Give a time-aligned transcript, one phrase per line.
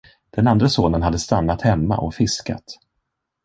[0.35, 2.63] Den andre sonen hade stannat hemma och fiskat.